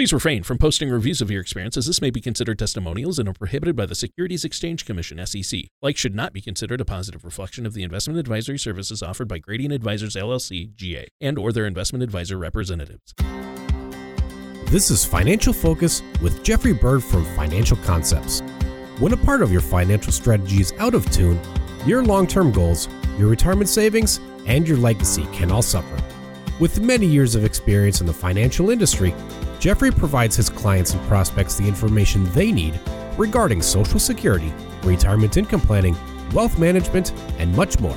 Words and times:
Please 0.00 0.14
refrain 0.14 0.42
from 0.42 0.56
posting 0.56 0.88
reviews 0.88 1.20
of 1.20 1.30
your 1.30 1.42
experience 1.42 1.76
as 1.76 1.84
this 1.84 2.00
may 2.00 2.08
be 2.08 2.22
considered 2.22 2.58
testimonials 2.58 3.18
and 3.18 3.28
are 3.28 3.34
prohibited 3.34 3.76
by 3.76 3.84
the 3.84 3.94
Securities 3.94 4.46
Exchange 4.46 4.86
Commission 4.86 5.20
SEC. 5.26 5.64
Like 5.82 5.98
should 5.98 6.14
not 6.14 6.32
be 6.32 6.40
considered 6.40 6.80
a 6.80 6.86
positive 6.86 7.22
reflection 7.22 7.66
of 7.66 7.74
the 7.74 7.82
investment 7.82 8.18
advisory 8.18 8.58
services 8.58 9.02
offered 9.02 9.28
by 9.28 9.36
Gradient 9.36 9.74
Advisors 9.74 10.16
LLC 10.16 10.74
GA 10.74 11.06
and 11.20 11.36
or 11.36 11.52
their 11.52 11.66
investment 11.66 12.02
advisor 12.02 12.38
representatives. 12.38 13.12
This 14.70 14.90
is 14.90 15.04
Financial 15.04 15.52
Focus 15.52 16.02
with 16.22 16.42
Jeffrey 16.42 16.72
Bird 16.72 17.04
from 17.04 17.26
Financial 17.36 17.76
Concepts. 17.76 18.40
When 19.00 19.12
a 19.12 19.18
part 19.18 19.42
of 19.42 19.52
your 19.52 19.60
financial 19.60 20.12
strategy 20.12 20.62
is 20.62 20.72
out 20.78 20.94
of 20.94 21.10
tune, 21.10 21.38
your 21.84 22.02
long-term 22.02 22.52
goals, 22.52 22.88
your 23.18 23.28
retirement 23.28 23.68
savings, 23.68 24.18
and 24.46 24.66
your 24.66 24.78
legacy 24.78 25.26
can 25.34 25.52
all 25.52 25.60
suffer. 25.60 26.02
With 26.58 26.80
many 26.80 27.06
years 27.06 27.34
of 27.34 27.44
experience 27.44 28.00
in 28.00 28.06
the 28.06 28.14
financial 28.14 28.70
industry, 28.70 29.14
Jeffrey 29.60 29.90
provides 29.90 30.34
his 30.34 30.48
clients 30.48 30.94
and 30.94 31.02
prospects 31.06 31.58
the 31.58 31.68
information 31.68 32.24
they 32.32 32.50
need 32.50 32.80
regarding 33.18 33.60
Social 33.60 33.98
Security, 33.98 34.50
retirement 34.82 35.36
income 35.36 35.60
planning, 35.60 35.94
wealth 36.32 36.58
management, 36.58 37.12
and 37.38 37.54
much 37.54 37.78
more. 37.78 37.96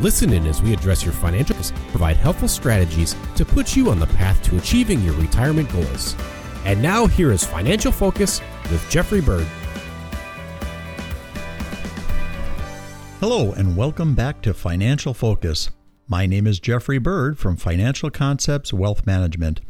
Listen 0.00 0.32
in 0.32 0.46
as 0.46 0.62
we 0.62 0.72
address 0.72 1.04
your 1.04 1.12
financial 1.12 1.54
provide 1.90 2.16
helpful 2.16 2.48
strategies 2.48 3.14
to 3.36 3.44
put 3.44 3.76
you 3.76 3.90
on 3.90 4.00
the 4.00 4.06
path 4.06 4.42
to 4.42 4.56
achieving 4.56 5.02
your 5.02 5.12
retirement 5.16 5.70
goals. 5.70 6.16
And 6.64 6.80
now 6.80 7.06
here 7.06 7.30
is 7.30 7.44
Financial 7.44 7.92
Focus 7.92 8.40
with 8.70 8.88
Jeffrey 8.88 9.20
Bird. 9.20 9.46
Hello 13.20 13.52
and 13.52 13.76
welcome 13.76 14.14
back 14.14 14.40
to 14.42 14.54
Financial 14.54 15.12
Focus. 15.12 15.68
My 16.08 16.24
name 16.24 16.46
is 16.46 16.58
Jeffrey 16.58 16.98
Bird 16.98 17.38
from 17.38 17.58
Financial 17.58 18.08
Concepts 18.08 18.72
Wealth 18.72 19.04
Management. 19.06 19.60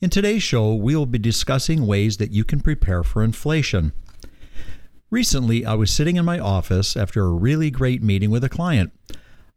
In 0.00 0.10
today's 0.10 0.44
show, 0.44 0.74
we 0.74 0.94
will 0.94 1.06
be 1.06 1.18
discussing 1.18 1.84
ways 1.84 2.18
that 2.18 2.30
you 2.30 2.44
can 2.44 2.60
prepare 2.60 3.02
for 3.02 3.24
inflation. 3.24 3.92
Recently, 5.10 5.64
I 5.64 5.72
was 5.72 5.90
sitting 5.90 6.16
in 6.16 6.26
my 6.26 6.38
office 6.38 6.94
after 6.94 7.24
a 7.24 7.30
really 7.30 7.70
great 7.70 8.02
meeting 8.02 8.30
with 8.30 8.44
a 8.44 8.50
client. 8.50 8.92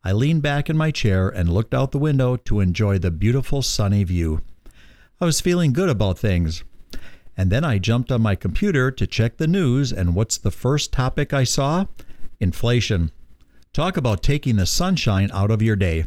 I 0.01 0.13
leaned 0.13 0.41
back 0.41 0.69
in 0.69 0.77
my 0.77 0.91
chair 0.91 1.27
and 1.27 1.51
looked 1.51 1.73
out 1.73 1.91
the 1.91 1.99
window 1.99 2.37
to 2.37 2.61
enjoy 2.61 2.99
the 2.99 3.11
beautiful 3.11 3.61
sunny 3.61 4.05
view. 4.05 4.41
I 5.19 5.25
was 5.25 5.41
feeling 5.41 5.73
good 5.73 5.89
about 5.89 6.17
things. 6.17 6.63
And 7.35 7.51
then 7.51 7.65
I 7.65 7.79
jumped 7.79 8.13
on 8.13 8.21
my 8.21 8.33
computer 8.35 8.91
to 8.91 9.05
check 9.05 9.37
the 9.37 9.47
news, 9.47 9.91
and 9.91 10.15
what's 10.15 10.37
the 10.37 10.51
first 10.51 10.93
topic 10.93 11.33
I 11.33 11.43
saw? 11.43 11.85
Inflation. 12.39 13.11
Talk 13.73 13.97
about 13.97 14.23
taking 14.23 14.55
the 14.55 14.65
sunshine 14.65 15.29
out 15.33 15.51
of 15.51 15.61
your 15.61 15.75
day. 15.75 16.05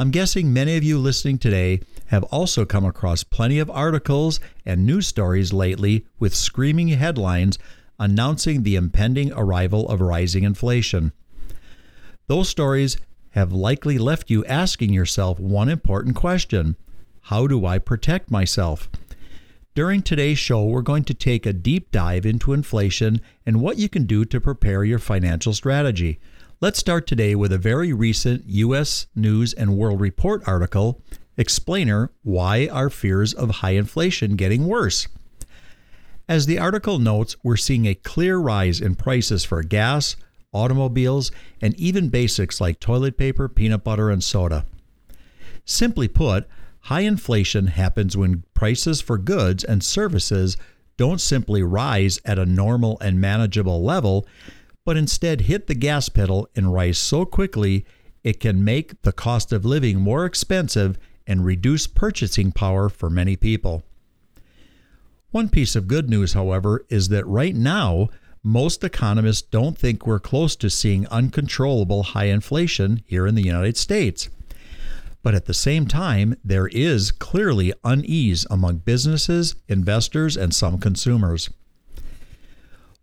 I'm 0.00 0.10
guessing 0.10 0.52
many 0.52 0.76
of 0.76 0.82
you 0.82 0.98
listening 0.98 1.38
today 1.38 1.80
have 2.06 2.24
also 2.24 2.64
come 2.64 2.84
across 2.84 3.22
plenty 3.22 3.60
of 3.60 3.70
articles 3.70 4.40
and 4.66 4.84
news 4.84 5.06
stories 5.06 5.52
lately 5.52 6.06
with 6.18 6.34
screaming 6.34 6.88
headlines 6.88 7.58
announcing 7.98 8.62
the 8.62 8.76
impending 8.76 9.32
arrival 9.32 9.88
of 9.88 10.00
rising 10.00 10.44
inflation. 10.44 11.12
Those 12.26 12.48
stories 12.48 12.96
have 13.30 13.52
likely 13.52 13.98
left 13.98 14.30
you 14.30 14.44
asking 14.46 14.92
yourself 14.92 15.38
one 15.38 15.68
important 15.68 16.16
question 16.16 16.76
How 17.22 17.46
do 17.46 17.66
I 17.66 17.78
protect 17.78 18.30
myself? 18.30 18.88
During 19.74 20.02
today's 20.02 20.38
show, 20.38 20.64
we're 20.64 20.82
going 20.82 21.04
to 21.04 21.14
take 21.14 21.46
a 21.46 21.52
deep 21.52 21.92
dive 21.92 22.26
into 22.26 22.52
inflation 22.52 23.20
and 23.46 23.60
what 23.60 23.78
you 23.78 23.88
can 23.88 24.06
do 24.06 24.24
to 24.24 24.40
prepare 24.40 24.82
your 24.84 24.98
financial 24.98 25.52
strategy. 25.52 26.18
Let's 26.60 26.80
start 26.80 27.06
today 27.06 27.36
with 27.36 27.52
a 27.52 27.58
very 27.58 27.92
recent 27.92 28.42
U.S. 28.46 29.06
News 29.14 29.54
and 29.54 29.76
World 29.76 30.00
Report 30.00 30.42
article 30.48 31.00
explainer 31.36 32.10
why 32.24 32.66
are 32.66 32.90
fears 32.90 33.32
of 33.32 33.50
high 33.50 33.76
inflation 33.76 34.34
getting 34.34 34.66
worse? 34.66 35.06
As 36.28 36.44
the 36.44 36.58
article 36.58 36.98
notes, 36.98 37.36
we're 37.42 37.56
seeing 37.56 37.86
a 37.86 37.94
clear 37.94 38.36
rise 38.36 38.82
in 38.82 38.96
prices 38.96 39.46
for 39.46 39.62
gas, 39.62 40.14
automobiles, 40.52 41.32
and 41.62 41.74
even 41.80 42.10
basics 42.10 42.60
like 42.60 42.80
toilet 42.80 43.16
paper, 43.16 43.48
peanut 43.48 43.82
butter, 43.82 44.10
and 44.10 44.22
soda. 44.22 44.66
Simply 45.64 46.06
put, 46.06 46.46
high 46.82 47.00
inflation 47.00 47.68
happens 47.68 48.14
when 48.14 48.44
prices 48.52 49.00
for 49.00 49.16
goods 49.16 49.64
and 49.64 49.82
services 49.82 50.58
don't 50.98 51.20
simply 51.20 51.62
rise 51.62 52.20
at 52.26 52.38
a 52.38 52.44
normal 52.44 52.98
and 53.00 53.18
manageable 53.18 53.82
level, 53.82 54.26
but 54.84 54.98
instead 54.98 55.42
hit 55.42 55.66
the 55.66 55.74
gas 55.74 56.10
pedal 56.10 56.46
and 56.54 56.74
rise 56.74 56.98
so 56.98 57.24
quickly 57.24 57.86
it 58.22 58.38
can 58.38 58.62
make 58.62 59.00
the 59.00 59.12
cost 59.12 59.50
of 59.50 59.64
living 59.64 59.98
more 59.98 60.26
expensive 60.26 60.98
and 61.26 61.46
reduce 61.46 61.86
purchasing 61.86 62.52
power 62.52 62.90
for 62.90 63.08
many 63.08 63.34
people. 63.34 63.82
One 65.30 65.50
piece 65.50 65.76
of 65.76 65.88
good 65.88 66.08
news, 66.08 66.32
however, 66.32 66.86
is 66.88 67.08
that 67.08 67.26
right 67.26 67.54
now, 67.54 68.08
most 68.42 68.82
economists 68.82 69.42
don't 69.42 69.76
think 69.76 70.06
we're 70.06 70.18
close 70.18 70.56
to 70.56 70.70
seeing 70.70 71.06
uncontrollable 71.08 72.02
high 72.02 72.26
inflation 72.26 73.02
here 73.04 73.26
in 73.26 73.34
the 73.34 73.42
United 73.42 73.76
States. 73.76 74.30
But 75.22 75.34
at 75.34 75.44
the 75.44 75.52
same 75.52 75.86
time, 75.86 76.36
there 76.42 76.68
is 76.68 77.10
clearly 77.10 77.74
unease 77.84 78.46
among 78.48 78.78
businesses, 78.78 79.54
investors, 79.68 80.34
and 80.34 80.54
some 80.54 80.78
consumers. 80.78 81.50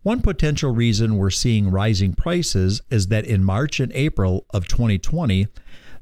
One 0.02 0.20
potential 0.20 0.72
reason 0.72 1.18
we're 1.18 1.30
seeing 1.30 1.70
rising 1.70 2.14
prices 2.14 2.82
is 2.90 3.06
that 3.08 3.24
in 3.24 3.44
March 3.44 3.78
and 3.78 3.92
April 3.92 4.46
of 4.50 4.66
2020, 4.66 5.46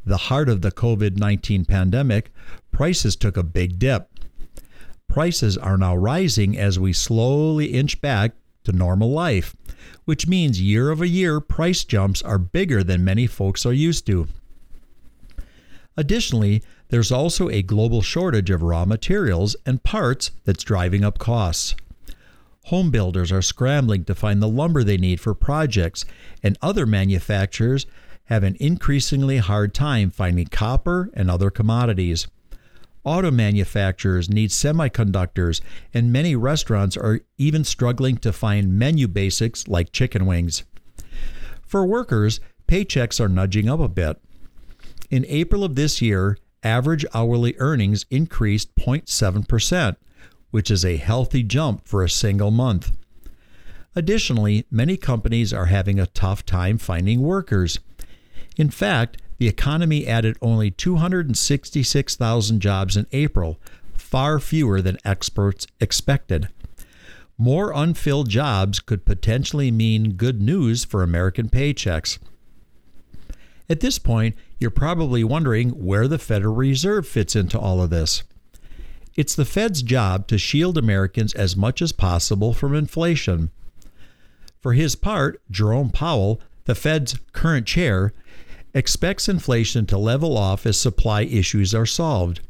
the 0.07 0.17
heart 0.17 0.49
of 0.49 0.63
the 0.63 0.73
COVID 0.73 1.19
19 1.19 1.67
pandemic, 1.67 2.31
prices 2.71 3.15
took 3.15 3.37
a 3.37 3.43
big 3.43 3.79
dip 3.79 4.09
prices 5.09 5.57
are 5.57 5.79
now 5.79 5.97
rising 5.97 6.59
as 6.59 6.79
we 6.79 6.93
slowly 6.93 7.67
inch 7.67 8.01
back 8.01 8.33
to 8.65 8.73
normal 8.73 9.11
life, 9.11 9.55
which 10.05 10.27
means 10.27 10.61
year 10.61 10.91
over 10.91 11.05
year 11.05 11.41
price 11.41 11.85
jumps 11.85 12.23
are 12.23 12.39
bigger 12.39 12.83
than 12.83 13.05
many 13.05 13.27
folks 13.27 13.65
are 13.65 13.73
used 13.73 14.07
to. 14.07 14.29
Additionally, 15.97 16.63
there's 16.89 17.13
also 17.13 17.49
a 17.49 17.63
global 17.63 18.03
shortage 18.03 18.51
of 18.51 18.63
raw 18.63 18.85
materials 18.85 19.57
and 19.65 19.83
parts 19.83 20.31
that's 20.45 20.65
driving 20.65 21.05
up 21.05 21.19
costs. 21.19 21.75
Home 22.67 22.91
builders 22.91 23.31
are 23.31 23.43
scrambling 23.43 24.05
to 24.05 24.15
find 24.15 24.43
the 24.43 24.49
lumber 24.49 24.83
they 24.83 24.97
need 24.97 25.21
for 25.21 25.35
projects, 25.35 26.05
and 26.43 26.59
other 26.63 26.87
manufacturers 26.87 27.87
have 28.25 28.43
an 28.43 28.57
increasingly 28.59 29.37
hard 29.37 29.75
time 29.75 30.11
finding 30.11 30.47
copper 30.47 31.11
and 31.15 31.31
other 31.31 31.51
commodities. 31.51 32.27
Auto 33.05 33.31
manufacturers 33.31 34.31
need 34.31 34.49
semiconductors, 34.49 35.61
and 35.93 36.13
many 36.13 36.35
restaurants 36.35 36.97
are 36.97 37.21
even 37.37 37.63
struggling 37.63 38.17
to 38.17 38.33
find 38.33 38.79
menu 38.79 39.07
basics 39.07 39.69
like 39.69 39.93
chicken 39.93 40.25
wings. 40.25 40.65
For 41.67 41.85
workers, 41.85 42.41
paychecks 42.67 43.21
are 43.21 43.29
nudging 43.29 43.69
up 43.69 43.81
a 43.81 43.89
bit. 43.89 44.21
In 45.11 45.27
April 45.29 45.65
of 45.65 45.75
this 45.75 46.01
year, 46.01 46.39
average 46.63 47.05
hourly 47.13 47.55
earnings 47.59 48.07
increased 48.11 48.75
0.7%, 48.77 49.97
which 50.51 50.71
is 50.71 50.85
a 50.85 50.97
healthy 50.97 51.43
jump 51.43 51.87
for 51.87 52.03
a 52.03 52.09
single 52.09 52.51
month. 52.51 52.91
Additionally, 53.95 54.67
many 54.71 54.97
companies 54.97 55.53
are 55.53 55.67
having 55.67 56.01
a 56.01 56.07
tough 56.07 56.45
time 56.47 56.79
finding 56.79 57.21
workers. 57.21 57.79
In 58.57 58.71
fact, 58.71 59.21
the 59.39 59.49
economy 59.49 60.07
added 60.07 60.37
only 60.41 60.71
266,000 60.71 62.61
jobs 62.61 62.97
in 62.97 63.07
April, 63.13 63.59
far 63.95 64.39
fewer 64.39 64.81
than 64.81 64.99
experts 65.05 65.67
expected. 65.81 66.49
More 67.37 67.73
unfilled 67.75 68.29
jobs 68.29 68.79
could 68.79 69.05
potentially 69.05 69.71
mean 69.71 70.13
good 70.13 70.41
news 70.41 70.85
for 70.85 71.03
American 71.03 71.49
paychecks. 71.49 72.19
At 73.69 73.81
this 73.81 73.99
point, 73.99 74.37
you're 74.59 74.71
probably 74.71 75.25
wondering 75.25 75.71
where 75.71 76.07
the 76.07 76.19
Federal 76.19 76.55
Reserve 76.55 77.09
fits 77.09 77.35
into 77.35 77.59
all 77.59 77.83
of 77.83 77.91
this. 77.91 78.23
It's 79.17 79.35
the 79.35 79.45
Fed's 79.45 79.83
job 79.83 80.27
to 80.29 80.39
shield 80.39 80.77
Americans 80.77 81.35
as 81.35 81.57
much 81.57 81.81
as 81.81 81.93
possible 81.93 82.53
from 82.53 82.75
inflation. 82.75 83.51
For 84.61 84.73
his 84.73 84.97
part, 84.97 85.41
Jerome 85.51 85.91
Powell, 85.91 86.41
the 86.65 86.75
Fed's 86.75 87.17
current 87.33 87.67
chair, 87.67 88.13
expects 88.75 89.29
inflation 89.29 89.87
to 89.87 89.97
level 89.97 90.37
off 90.37 90.67
as 90.67 90.79
supply 90.79 91.23
issues 91.23 91.75
are 91.75 91.87
solved. 91.87 92.41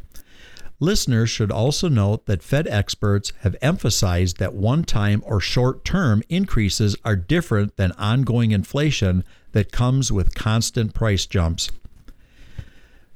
Listeners 0.81 1.31
should 1.31 1.53
also 1.53 1.89
note 1.89 2.27
that 2.27 2.43
Fed 2.43 2.67
experts 2.67 3.33
have 3.41 3.55
emphasized 3.63 4.39
that 4.39 4.55
one 4.55 4.83
time 4.83 5.23
or 5.25 5.41
short 5.41 5.85
term 5.85 6.23
increases 6.29 6.97
are 7.05 7.17
different 7.17 7.77
than 7.77 7.93
ongoing 7.93 8.51
inflation 8.51 9.23
that 9.53 9.71
comes 9.71 10.11
with 10.11 10.35
constant 10.35 10.93
price 10.93 11.27
jumps. 11.27 11.71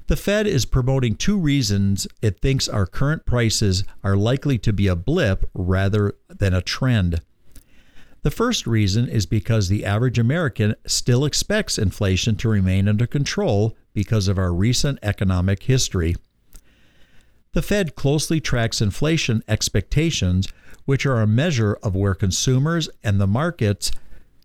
The 0.07 0.15
Fed 0.15 0.47
is 0.47 0.65
promoting 0.65 1.15
two 1.15 1.37
reasons 1.37 2.07
it 2.21 2.39
thinks 2.39 2.67
our 2.67 2.87
current 2.87 3.25
prices 3.25 3.83
are 4.03 4.15
likely 4.15 4.57
to 4.59 4.73
be 4.73 4.87
a 4.87 4.95
blip 4.95 5.47
rather 5.53 6.15
than 6.27 6.53
a 6.53 6.63
trend. 6.63 7.21
The 8.21 8.31
first 8.31 8.67
reason 8.67 9.07
is 9.07 9.25
because 9.25 9.69
the 9.69 9.85
average 9.85 10.19
American 10.19 10.75
still 10.85 11.23
expects 11.23 11.77
inflation 11.77 12.35
to 12.37 12.49
remain 12.49 12.87
under 12.87 13.07
control 13.07 13.77
because 13.93 14.27
of 14.27 14.37
our 14.37 14.53
recent 14.53 14.99
economic 15.01 15.63
history. 15.63 16.15
The 17.53 17.61
Fed 17.61 17.95
closely 17.95 18.39
tracks 18.39 18.81
inflation 18.81 19.43
expectations, 19.47 20.47
which 20.85 21.05
are 21.05 21.21
a 21.21 21.27
measure 21.27 21.77
of 21.81 21.95
where 21.95 22.13
consumers 22.13 22.89
and 23.03 23.19
the 23.19 23.27
markets 23.27 23.91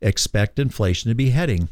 expect 0.00 0.58
inflation 0.58 1.10
to 1.10 1.14
be 1.14 1.30
heading. 1.30 1.68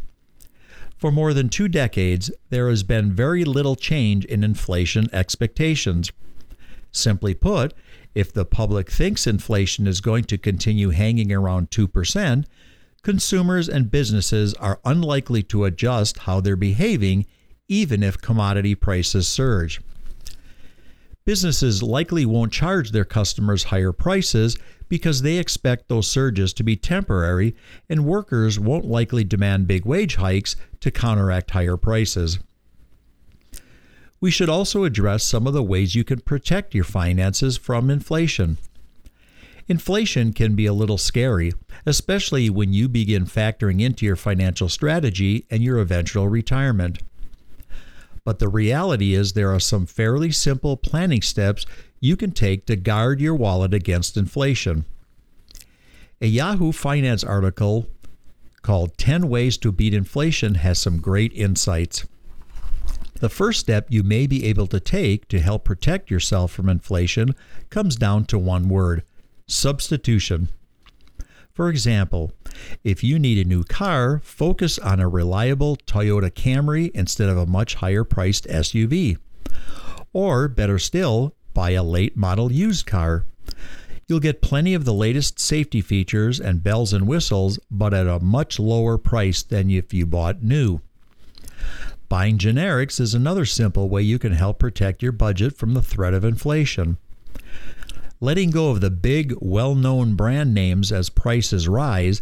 For 0.98 1.10
more 1.10 1.32
than 1.32 1.48
two 1.48 1.68
decades, 1.68 2.30
there 2.50 2.68
has 2.68 2.82
been 2.82 3.12
very 3.12 3.44
little 3.44 3.76
change 3.76 4.24
in 4.24 4.44
inflation 4.44 5.08
expectations. 5.12 6.12
Simply 6.90 7.34
put, 7.34 7.74
if 8.14 8.32
the 8.32 8.44
public 8.44 8.90
thinks 8.90 9.26
inflation 9.26 9.86
is 9.86 10.00
going 10.00 10.24
to 10.24 10.38
continue 10.38 10.90
hanging 10.90 11.32
around 11.32 11.70
2%, 11.70 12.44
consumers 13.02 13.68
and 13.68 13.90
businesses 13.90 14.54
are 14.54 14.80
unlikely 14.84 15.42
to 15.42 15.64
adjust 15.64 16.18
how 16.18 16.40
they're 16.40 16.56
behaving 16.56 17.26
even 17.68 18.02
if 18.02 18.20
commodity 18.20 18.74
prices 18.74 19.26
surge. 19.26 19.80
Businesses 21.24 21.82
likely 21.82 22.26
won't 22.26 22.52
charge 22.52 22.90
their 22.90 23.04
customers 23.04 23.64
higher 23.64 23.92
prices 23.92 24.58
because 24.88 25.22
they 25.22 25.38
expect 25.38 25.88
those 25.88 26.08
surges 26.08 26.52
to 26.52 26.62
be 26.62 26.76
temporary, 26.76 27.54
and 27.88 28.04
workers 28.04 28.58
won't 28.58 28.84
likely 28.84 29.24
demand 29.24 29.66
big 29.66 29.86
wage 29.86 30.16
hikes 30.16 30.56
to 30.80 30.90
counteract 30.90 31.52
higher 31.52 31.76
prices. 31.76 32.40
We 34.22 34.30
should 34.30 34.48
also 34.48 34.84
address 34.84 35.24
some 35.24 35.48
of 35.48 35.52
the 35.52 35.64
ways 35.64 35.96
you 35.96 36.04
can 36.04 36.20
protect 36.20 36.76
your 36.76 36.84
finances 36.84 37.56
from 37.56 37.90
inflation. 37.90 38.56
Inflation 39.66 40.32
can 40.32 40.54
be 40.54 40.64
a 40.64 40.72
little 40.72 40.96
scary, 40.96 41.52
especially 41.84 42.48
when 42.48 42.72
you 42.72 42.88
begin 42.88 43.24
factoring 43.24 43.82
into 43.82 44.06
your 44.06 44.14
financial 44.14 44.68
strategy 44.68 45.44
and 45.50 45.60
your 45.60 45.80
eventual 45.80 46.28
retirement. 46.28 47.00
But 48.24 48.38
the 48.38 48.48
reality 48.48 49.12
is, 49.12 49.32
there 49.32 49.52
are 49.52 49.58
some 49.58 49.86
fairly 49.86 50.30
simple 50.30 50.76
planning 50.76 51.22
steps 51.22 51.66
you 51.98 52.16
can 52.16 52.30
take 52.30 52.64
to 52.66 52.76
guard 52.76 53.20
your 53.20 53.34
wallet 53.34 53.74
against 53.74 54.16
inflation. 54.16 54.84
A 56.20 56.28
Yahoo 56.28 56.70
Finance 56.70 57.24
article 57.24 57.88
called 58.62 58.96
10 58.98 59.28
Ways 59.28 59.58
to 59.58 59.72
Beat 59.72 59.92
Inflation 59.92 60.54
has 60.54 60.78
some 60.78 61.00
great 61.00 61.32
insights. 61.32 62.06
The 63.22 63.28
first 63.28 63.60
step 63.60 63.86
you 63.88 64.02
may 64.02 64.26
be 64.26 64.46
able 64.46 64.66
to 64.66 64.80
take 64.80 65.28
to 65.28 65.38
help 65.38 65.62
protect 65.62 66.10
yourself 66.10 66.50
from 66.50 66.68
inflation 66.68 67.36
comes 67.70 67.94
down 67.94 68.24
to 68.24 68.36
one 68.36 68.68
word 68.68 69.04
substitution. 69.46 70.48
For 71.52 71.68
example, 71.68 72.32
if 72.82 73.04
you 73.04 73.20
need 73.20 73.38
a 73.38 73.48
new 73.48 73.62
car, 73.62 74.20
focus 74.24 74.76
on 74.76 74.98
a 74.98 75.06
reliable 75.06 75.76
Toyota 75.76 76.32
Camry 76.32 76.90
instead 76.96 77.28
of 77.28 77.38
a 77.38 77.46
much 77.46 77.76
higher 77.76 78.02
priced 78.02 78.48
SUV. 78.48 79.18
Or, 80.12 80.48
better 80.48 80.80
still, 80.80 81.36
buy 81.54 81.70
a 81.70 81.84
late 81.84 82.16
model 82.16 82.50
used 82.50 82.86
car. 82.86 83.26
You'll 84.08 84.18
get 84.18 84.42
plenty 84.42 84.74
of 84.74 84.84
the 84.84 84.92
latest 84.92 85.38
safety 85.38 85.80
features 85.80 86.40
and 86.40 86.64
bells 86.64 86.92
and 86.92 87.06
whistles, 87.06 87.60
but 87.70 87.94
at 87.94 88.08
a 88.08 88.18
much 88.18 88.58
lower 88.58 88.98
price 88.98 89.44
than 89.44 89.70
if 89.70 89.94
you 89.94 90.06
bought 90.06 90.42
new. 90.42 90.80
Buying 92.12 92.36
generics 92.36 93.00
is 93.00 93.14
another 93.14 93.46
simple 93.46 93.88
way 93.88 94.02
you 94.02 94.18
can 94.18 94.34
help 94.34 94.58
protect 94.58 95.02
your 95.02 95.12
budget 95.12 95.56
from 95.56 95.72
the 95.72 95.80
threat 95.80 96.12
of 96.12 96.26
inflation. 96.26 96.98
Letting 98.20 98.50
go 98.50 98.68
of 98.68 98.82
the 98.82 98.90
big, 98.90 99.32
well 99.40 99.74
known 99.74 100.14
brand 100.14 100.52
names 100.52 100.92
as 100.92 101.08
prices 101.08 101.66
rise 101.66 102.20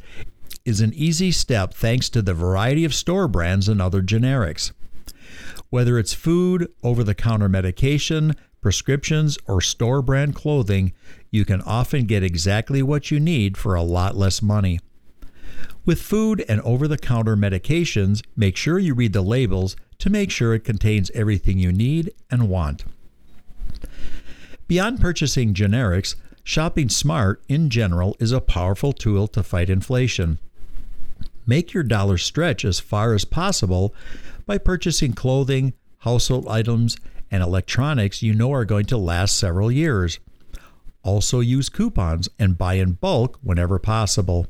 is 0.65 0.81
an 0.81 0.95
easy 0.95 1.33
step 1.33 1.75
thanks 1.75 2.09
to 2.11 2.23
the 2.23 2.35
variety 2.35 2.85
of 2.85 2.95
store 2.95 3.27
brands 3.27 3.69
and 3.69 3.83
other 3.83 4.01
generics. 4.01 4.71
Whether 5.71 5.99
it's 5.99 6.15
food, 6.15 6.73
over 6.85 7.03
the 7.03 7.13
counter 7.13 7.49
medication, 7.49 8.37
prescriptions, 8.61 9.39
or 9.49 9.61
store 9.61 10.03
brand 10.03 10.37
clothing, 10.37 10.93
you 11.33 11.45
can 11.45 11.63
often 11.63 12.07
get 12.07 12.23
exactly 12.23 12.81
what 12.81 13.11
you 13.11 13.19
need 13.19 13.57
for 13.57 13.75
a 13.75 13.83
lot 13.83 14.17
less 14.17 14.41
money. 14.41 14.79
With 15.87 16.03
food 16.03 16.45
and 16.49 16.61
over 16.61 16.87
the 16.87 16.99
counter 16.99 17.37
medications, 17.37 18.23
make 18.37 18.57
sure 18.57 18.79
you 18.79 18.95
read 18.95 19.13
the 19.13 19.23
labels 19.23 19.77
to 19.99 20.11
make 20.11 20.31
sure 20.31 20.55
it 20.55 20.65
contains 20.65 21.11
everything 21.15 21.59
you 21.59 21.73
need 21.73 22.13
and 22.31 22.49
want. 22.49 22.85
Beyond 24.69 25.01
purchasing 25.01 25.55
generics, 25.55 26.15
shopping 26.45 26.89
smart 26.89 27.43
in 27.49 27.71
general 27.71 28.17
is 28.21 28.31
a 28.31 28.41
powerful 28.41 28.93
tool 28.93 29.27
to 29.29 29.43
fight 29.43 29.71
inflation. 29.71 30.39
Make 31.47 31.73
your 31.73 31.83
dollar 31.83 32.19
stretch 32.19 32.65
as 32.65 32.79
far 32.79 33.15
as 33.15 33.25
possible 33.25 33.95
by 34.47 34.59
purchasing 34.59 35.15
clothing, 35.15 35.73
household 35.99 36.47
items, 36.49 36.97
and 37.31 37.43
electronics 37.43 38.23
you 38.23 38.35
know 38.35 38.53
are 38.53 38.65
going 38.65 38.87
to 38.87 38.97
last 38.97 39.37
several 39.37 39.73
years. 39.73 40.21
Also, 41.03 41.41
use 41.41 41.69
coupons 41.69 42.29
and 42.39 42.59
buy 42.59 42.75
in 42.75 42.93
bulk 42.93 43.39
whenever 43.43 43.79
possible. 43.79 44.47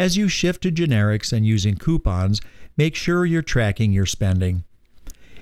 As 0.00 0.16
you 0.16 0.28
shift 0.28 0.62
to 0.62 0.72
generics 0.72 1.30
and 1.30 1.44
using 1.44 1.76
coupons, 1.76 2.40
make 2.74 2.94
sure 2.94 3.26
you're 3.26 3.42
tracking 3.42 3.92
your 3.92 4.06
spending. 4.06 4.64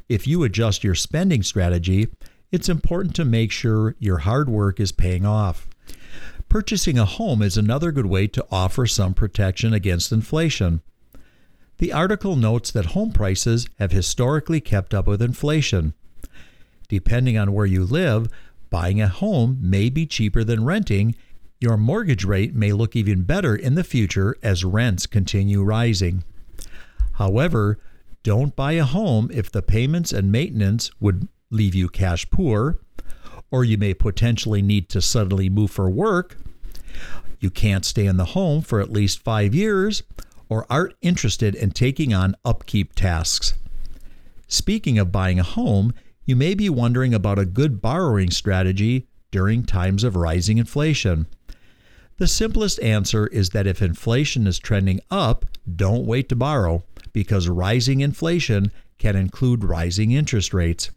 If 0.08 0.26
you 0.26 0.42
adjust 0.42 0.82
your 0.82 0.96
spending 0.96 1.44
strategy, 1.44 2.08
it's 2.50 2.68
important 2.68 3.14
to 3.14 3.24
make 3.24 3.52
sure 3.52 3.94
your 4.00 4.18
hard 4.18 4.48
work 4.48 4.80
is 4.80 4.90
paying 4.90 5.24
off. 5.24 5.68
Purchasing 6.48 6.98
a 6.98 7.04
home 7.04 7.40
is 7.40 7.56
another 7.56 7.92
good 7.92 8.06
way 8.06 8.26
to 8.26 8.44
offer 8.50 8.84
some 8.84 9.14
protection 9.14 9.72
against 9.72 10.10
inflation. 10.10 10.82
The 11.76 11.92
article 11.92 12.34
notes 12.34 12.72
that 12.72 12.86
home 12.86 13.12
prices 13.12 13.68
have 13.78 13.92
historically 13.92 14.60
kept 14.60 14.92
up 14.92 15.06
with 15.06 15.22
inflation. 15.22 15.94
Depending 16.88 17.38
on 17.38 17.52
where 17.52 17.64
you 17.64 17.84
live, 17.84 18.26
buying 18.70 19.00
a 19.00 19.06
home 19.06 19.58
may 19.60 19.88
be 19.88 20.04
cheaper 20.04 20.42
than 20.42 20.64
renting. 20.64 21.14
Your 21.60 21.76
mortgage 21.76 22.24
rate 22.24 22.54
may 22.54 22.72
look 22.72 22.94
even 22.94 23.22
better 23.22 23.56
in 23.56 23.74
the 23.74 23.82
future 23.82 24.36
as 24.44 24.64
rents 24.64 25.06
continue 25.06 25.62
rising. 25.62 26.22
However, 27.14 27.78
don't 28.22 28.54
buy 28.54 28.72
a 28.72 28.84
home 28.84 29.28
if 29.32 29.50
the 29.50 29.62
payments 29.62 30.12
and 30.12 30.30
maintenance 30.30 30.90
would 31.00 31.26
leave 31.50 31.74
you 31.74 31.88
cash 31.88 32.30
poor, 32.30 32.78
or 33.50 33.64
you 33.64 33.76
may 33.76 33.92
potentially 33.92 34.62
need 34.62 34.88
to 34.90 35.02
suddenly 35.02 35.48
move 35.48 35.72
for 35.72 35.90
work. 35.90 36.36
You 37.40 37.50
can't 37.50 37.84
stay 37.84 38.06
in 38.06 38.18
the 38.18 38.26
home 38.26 38.62
for 38.62 38.80
at 38.80 38.92
least 38.92 39.24
five 39.24 39.52
years, 39.52 40.04
or 40.48 40.64
aren't 40.70 40.94
interested 41.02 41.56
in 41.56 41.70
taking 41.72 42.14
on 42.14 42.36
upkeep 42.44 42.94
tasks. 42.94 43.54
Speaking 44.46 44.96
of 44.96 45.10
buying 45.10 45.40
a 45.40 45.44
home, 45.44 45.92
you 46.24 46.36
may 46.36 46.54
be 46.54 46.70
wondering 46.70 47.14
about 47.14 47.38
a 47.38 47.44
good 47.44 47.80
borrowing 47.80 48.30
strategy 48.30 49.08
during 49.30 49.64
times 49.64 50.04
of 50.04 50.14
rising 50.14 50.58
inflation. 50.58 51.26
The 52.18 52.26
simplest 52.26 52.80
answer 52.80 53.28
is 53.28 53.50
that 53.50 53.68
if 53.68 53.80
inflation 53.80 54.48
is 54.48 54.58
trending 54.58 55.00
up, 55.08 55.46
don't 55.76 56.04
wait 56.04 56.28
to 56.28 56.36
borrow 56.36 56.82
because 57.12 57.48
rising 57.48 58.00
inflation 58.00 58.72
can 58.98 59.14
include 59.14 59.62
rising 59.62 60.10
interest 60.10 60.52
rates. 60.52 60.90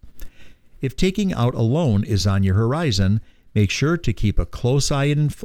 If 0.81 0.95
taking 0.95 1.31
out 1.31 1.53
a 1.53 1.61
loan 1.61 2.03
is 2.03 2.25
on 2.25 2.41
your 2.41 2.55
horizon, 2.55 3.21
make 3.53 3.69
sure 3.69 3.97
to 3.97 4.13
keep 4.13 4.39
a 4.39 4.47
close 4.47 4.91
eye, 4.91 5.05
inf- 5.05 5.43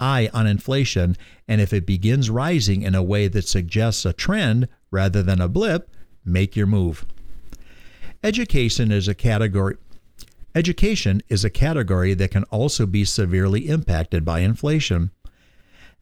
eye 0.00 0.28
on 0.34 0.48
inflation, 0.48 1.16
and 1.46 1.60
if 1.60 1.72
it 1.72 1.86
begins 1.86 2.28
rising 2.28 2.82
in 2.82 2.96
a 2.96 3.02
way 3.02 3.28
that 3.28 3.46
suggests 3.46 4.04
a 4.04 4.12
trend 4.12 4.66
rather 4.90 5.22
than 5.22 5.40
a 5.40 5.46
blip, 5.46 5.88
make 6.24 6.56
your 6.56 6.66
move. 6.66 7.06
Education 8.24 8.90
is 8.90 9.06
a 9.06 9.14
category 9.14 9.76
Education 10.54 11.22
is 11.28 11.44
a 11.44 11.50
category 11.50 12.12
that 12.14 12.30
can 12.30 12.44
also 12.44 12.84
be 12.84 13.04
severely 13.04 13.68
impacted 13.68 14.24
by 14.24 14.40
inflation. 14.40 15.10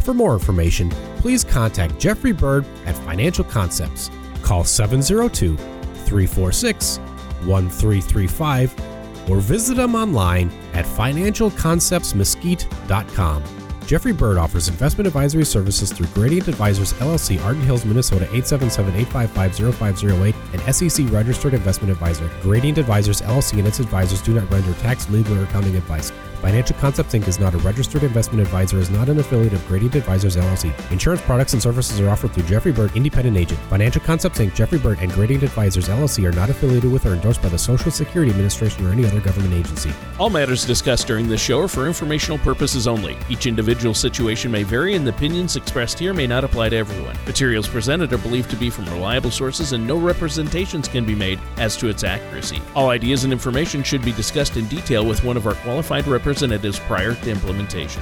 For 0.03 0.13
more 0.13 0.35
information, 0.35 0.89
please 1.17 1.43
contact 1.43 1.99
Jeffrey 1.99 2.31
Bird 2.31 2.65
at 2.85 2.95
Financial 2.99 3.43
Concepts. 3.43 4.09
Call 4.41 4.63
702 4.63 5.57
346 5.57 6.99
1335 7.43 9.29
or 9.29 9.41
visit 9.41 9.75
them 9.75 9.95
online 9.95 10.49
at 10.73 10.85
financialconceptsmesquite.com. 10.85 13.64
Jeffrey 13.85 14.13
Bird 14.13 14.37
offers 14.37 14.67
investment 14.67 15.05
advisory 15.05 15.45
services 15.45 15.93
through 15.93 16.07
Gradient 16.07 16.47
Advisors 16.47 16.93
LLC, 16.93 17.39
Arden 17.43 17.61
Hills, 17.61 17.85
Minnesota 17.85 18.25
877-855-0508, 18.25 20.33
and 20.53 20.75
SEC 20.75 21.07
registered 21.11 21.53
investment 21.53 21.91
advisor. 21.91 22.27
Gradient 22.41 22.79
Advisors 22.79 23.21
LLC 23.21 23.59
and 23.59 23.67
its 23.67 23.79
advisors 23.79 24.23
do 24.23 24.33
not 24.33 24.49
render 24.49 24.73
tax, 24.79 25.07
legal, 25.11 25.37
or 25.37 25.43
accounting 25.43 25.75
advice. 25.75 26.11
Financial 26.35 26.75
Concepts 26.77 27.13
Inc. 27.13 27.27
is 27.27 27.39
not 27.39 27.53
a 27.53 27.57
registered 27.59 28.03
investment 28.03 28.41
advisor, 28.41 28.77
is 28.77 28.89
not 28.89 29.09
an 29.09 29.19
affiliate 29.19 29.53
of 29.53 29.65
Gradient 29.67 29.95
Advisors 29.95 30.35
LLC. 30.35 30.71
Insurance 30.91 31.21
products 31.21 31.53
and 31.53 31.61
services 31.61 31.99
are 31.99 32.09
offered 32.09 32.33
through 32.33 32.43
Jeffrey 32.43 32.71
Bird, 32.71 32.95
independent 32.95 33.37
agent. 33.37 33.59
Financial 33.69 34.01
Concepts 34.01 34.39
Inc., 34.39 34.53
Jeffrey 34.53 34.77
Bird, 34.77 34.99
and 34.99 35.11
Gradient 35.13 35.43
Advisors 35.43 35.87
LLC 35.87 36.25
are 36.29 36.35
not 36.35 36.49
affiliated 36.49 36.91
with 36.91 37.05
or 37.05 37.13
endorsed 37.13 37.41
by 37.41 37.49
the 37.49 37.57
Social 37.57 37.89
Security 37.89 38.31
Administration 38.31 38.85
or 38.85 38.91
any 38.91 39.05
other 39.05 39.19
government 39.19 39.53
agency. 39.53 39.91
All 40.19 40.29
matters 40.29 40.65
discussed 40.65 41.07
during 41.07 41.27
this 41.27 41.41
show 41.41 41.61
are 41.61 41.67
for 41.67 41.87
informational 41.87 42.37
purposes 42.37 42.87
only. 42.87 43.17
Each 43.29 43.47
individual 43.47 43.93
situation 43.93 44.51
may 44.51 44.63
vary, 44.63 44.95
and 44.95 45.05
the 45.07 45.11
opinions 45.11 45.55
expressed 45.55 45.97
here 45.97 46.13
may 46.13 46.27
not 46.27 46.43
apply 46.43 46.69
to 46.69 46.75
everyone. 46.75 47.17
Materials 47.25 47.67
presented 47.67 48.13
are 48.13 48.17
believed 48.19 48.49
to 48.51 48.55
be 48.55 48.69
from 48.69 48.85
reliable 48.85 49.31
sources, 49.31 49.71
and 49.71 49.87
no 49.87 49.97
representations 49.97 50.87
can 50.87 51.05
be 51.05 51.15
made 51.15 51.39
as 51.57 51.75
to 51.77 51.87
its 51.87 52.03
accuracy. 52.03 52.61
All 52.75 52.89
ideas 52.89 53.23
and 53.23 53.33
information 53.33 53.81
should 53.81 54.03
be 54.03 54.11
discussed 54.11 54.57
in 54.57 54.67
detail 54.67 55.05
with 55.05 55.23
one 55.23 55.37
of 55.37 55.47
our 55.47 55.55
qualified 55.55 56.05
representatives 56.05 56.34
prior 56.79 57.15
to 57.15 57.31
implementation. 57.31 58.01